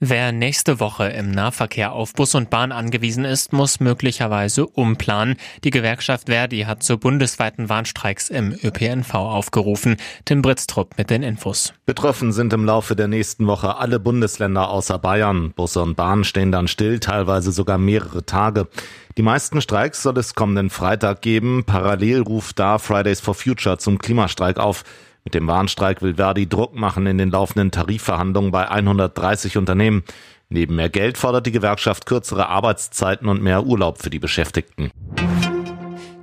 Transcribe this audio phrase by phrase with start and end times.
[0.00, 5.36] Wer nächste Woche im Nahverkehr auf Bus und Bahn angewiesen ist, muss möglicherweise umplanen.
[5.64, 9.96] Die Gewerkschaft Verdi hat zu bundesweiten Warnstreiks im ÖPNV aufgerufen.
[10.24, 11.74] Tim Britztrup mit den Infos.
[11.84, 15.52] Betroffen sind im Laufe der nächsten Woche alle Bundesländer außer Bayern.
[15.52, 18.68] Busse und Bahnen stehen dann still, teilweise sogar mehrere Tage.
[19.16, 21.64] Die meisten Streiks soll es kommenden Freitag geben.
[21.66, 24.84] Parallel ruft da Fridays for Future zum Klimastreik auf.
[25.28, 30.02] Mit dem Warnstreik will Verdi Druck machen in den laufenden Tarifverhandlungen bei 130 Unternehmen.
[30.48, 34.90] Neben mehr Geld fordert die Gewerkschaft kürzere Arbeitszeiten und mehr Urlaub für die Beschäftigten.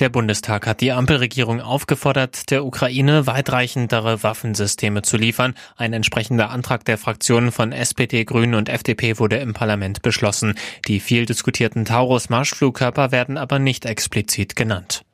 [0.00, 5.54] Der Bundestag hat die Ampelregierung aufgefordert, der Ukraine weitreichendere Waffensysteme zu liefern.
[5.76, 10.54] Ein entsprechender Antrag der Fraktionen von SPD, Grünen und FDP wurde im Parlament beschlossen.
[10.88, 15.04] Die viel diskutierten Taurus-Marschflugkörper werden aber nicht explizit genannt.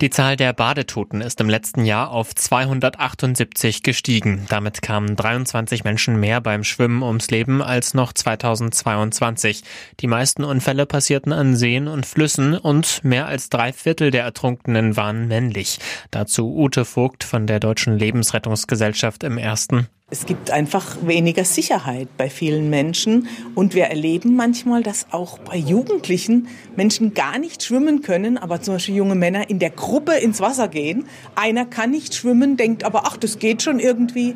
[0.00, 4.46] Die Zahl der Badetoten ist im letzten Jahr auf 278 gestiegen.
[4.48, 9.62] Damit kamen 23 Menschen mehr beim Schwimmen ums Leben als noch 2022.
[10.00, 14.96] Die meisten Unfälle passierten an Seen und Flüssen und mehr als drei Viertel der Ertrunkenen
[14.96, 15.80] waren männlich.
[16.10, 19.88] Dazu Ute Vogt von der Deutschen Lebensrettungsgesellschaft im ersten.
[20.12, 25.56] Es gibt einfach weniger Sicherheit bei vielen Menschen und wir erleben manchmal, dass auch bei
[25.56, 30.40] Jugendlichen Menschen gar nicht schwimmen können, aber zum Beispiel junge Männer in der Gruppe ins
[30.40, 31.04] Wasser gehen.
[31.36, 34.34] Einer kann nicht schwimmen, denkt aber, ach, das geht schon irgendwie.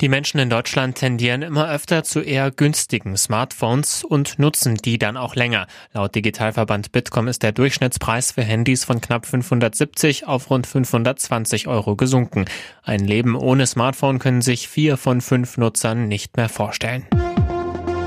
[0.00, 5.18] Die Menschen in Deutschland tendieren immer öfter zu eher günstigen Smartphones und nutzen die dann
[5.18, 5.66] auch länger.
[5.92, 11.96] Laut Digitalverband Bitkom ist der Durchschnittspreis für Handys von knapp 570 auf rund 520 Euro
[11.96, 12.46] gesunken.
[12.82, 17.06] Ein Leben ohne Smartphone können sich vier von fünf Nutzern nicht mehr vorstellen.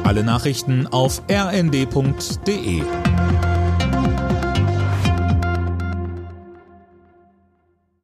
[0.04, 2.82] Alle Nachrichten auf rnd.de